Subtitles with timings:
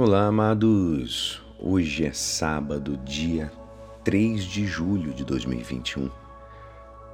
[0.00, 1.42] Olá, amados!
[1.58, 3.50] Hoje é sábado, dia
[4.04, 6.08] 3 de julho de 2021.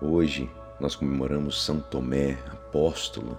[0.00, 0.48] Hoje
[0.78, 3.36] nós comemoramos São Tomé, apóstolo,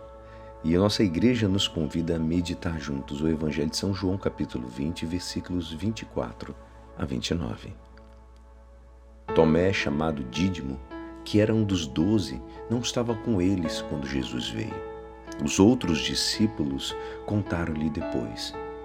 [0.61, 4.67] e a nossa igreja nos convida a meditar juntos o Evangelho de São João, capítulo
[4.67, 6.53] 20, versículos 24
[6.97, 7.73] a 29.
[9.33, 10.77] Tomé, chamado Dídimo,
[11.23, 14.83] que era um dos doze, não estava com eles quando Jesus veio.
[15.41, 16.93] Os outros discípulos
[17.25, 18.53] contaram-lhe depois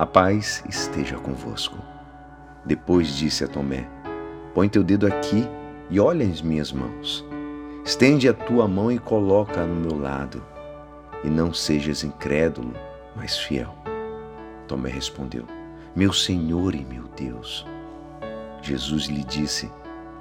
[0.00, 1.76] a paz esteja convosco.
[2.64, 3.86] Depois disse a Tomé:
[4.54, 5.46] Põe teu dedo aqui
[5.90, 7.22] e olha as minhas mãos.
[7.84, 10.42] Estende a tua mão e coloca no meu lado.
[11.22, 12.72] E não sejas incrédulo,
[13.14, 13.74] mas fiel.
[14.66, 15.44] Tomé respondeu:
[15.94, 17.66] Meu Senhor e meu Deus.
[18.62, 19.70] Jesus lhe disse: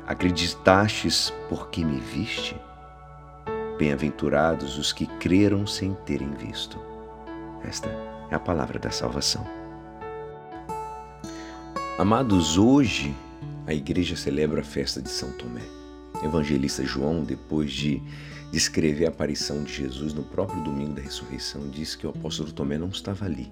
[0.06, 2.60] Acreditastes porque me viste?
[3.78, 6.78] Bem-aventurados os que creram sem terem visto.
[7.64, 7.88] Esta
[8.30, 9.59] é a palavra da salvação.
[12.00, 13.14] Amados, hoje
[13.68, 15.60] a igreja celebra a festa de São Tomé.
[16.24, 18.02] Evangelista João, depois de
[18.54, 22.78] descrever a aparição de Jesus no próprio domingo da ressurreição, disse que o apóstolo Tomé
[22.78, 23.52] não estava ali.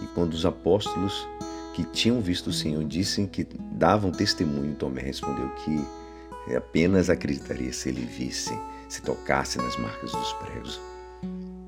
[0.00, 1.26] E quando os apóstolos
[1.74, 7.88] que tinham visto o Senhor dissem que davam testemunho, Tomé respondeu que apenas acreditaria se
[7.88, 8.56] ele visse,
[8.88, 10.80] se tocasse nas marcas dos pregos.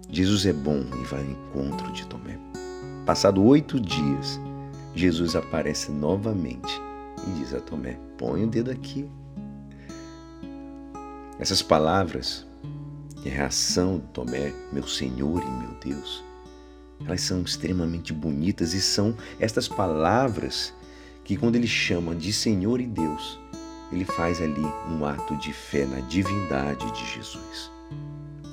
[0.08, 2.38] Jesus é bom e vai ao encontro de Tomé.
[3.04, 4.38] Passado oito dias,
[4.94, 6.72] Jesus aparece novamente
[7.26, 9.08] e diz a Tomé: põe o dedo aqui.
[11.38, 12.46] Essas palavras
[13.24, 16.22] e a reação de Tomé, meu Senhor e meu Deus,
[17.06, 20.74] elas são extremamente bonitas e são estas palavras
[21.24, 23.38] que, quando ele chama de Senhor e Deus,
[23.92, 27.70] ele faz ali um ato de fé na divindade de Jesus.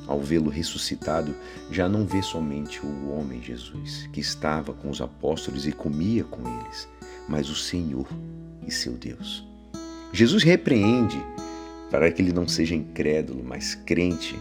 [0.07, 1.35] Ao vê-lo ressuscitado,
[1.69, 6.41] já não vê somente o homem Jesus, que estava com os apóstolos e comia com
[6.61, 6.87] eles,
[7.27, 8.07] mas o Senhor
[8.65, 9.45] e seu Deus.
[10.13, 11.21] Jesus repreende
[11.91, 14.39] para que ele não seja incrédulo, mas crente,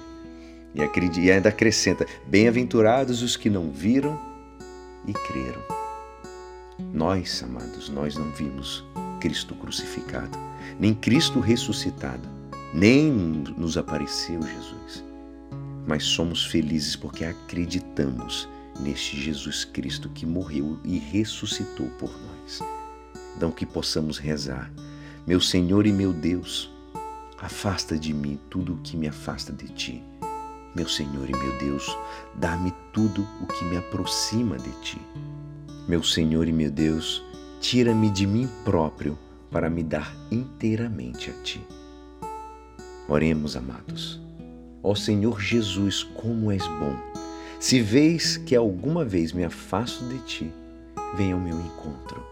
[0.73, 4.21] e ainda acrescenta: Bem-aventurados os que não viram
[5.07, 5.63] e creram.
[6.93, 8.85] Nós, amados, nós não vimos
[9.21, 10.39] Cristo crucificado,
[10.79, 12.29] nem Cristo ressuscitado,
[12.75, 15.06] nem nos apareceu Jesus
[15.87, 18.49] mas somos felizes porque acreditamos
[18.81, 22.61] neste Jesus Cristo que morreu e ressuscitou por nós.
[23.37, 24.71] Então que possamos rezar,
[25.27, 26.71] meu Senhor e meu Deus,
[27.39, 30.03] afasta de mim tudo o que me afasta de ti.
[30.75, 31.87] Meu Senhor e meu Deus,
[32.35, 35.01] dá-me tudo o que me aproxima de ti.
[35.89, 37.25] Meu Senhor e meu Deus,
[37.61, 39.19] tira-me de mim próprio
[39.51, 41.65] para me dar inteiramente a ti.
[43.09, 44.21] Oremos, amados.
[44.87, 46.95] Ó Senhor Jesus, como és bom!
[47.59, 50.53] Se vês que alguma vez me afasto de ti,
[51.17, 52.25] venha ao meu encontro,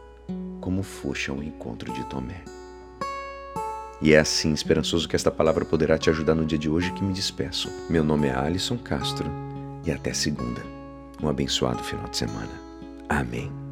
[0.60, 2.44] como foste ao encontro de Tomé.
[4.00, 7.02] E é assim, esperançoso que esta palavra poderá te ajudar no dia de hoje que
[7.02, 7.68] me despeço.
[7.90, 9.28] Meu nome é Alisson Castro
[9.84, 10.62] e até segunda.
[11.20, 12.52] Um abençoado final de semana.
[13.08, 13.63] Amém.